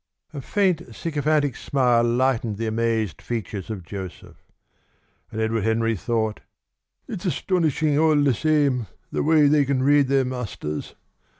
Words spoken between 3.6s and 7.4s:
of Joseph. And Edward Henry thought: "It's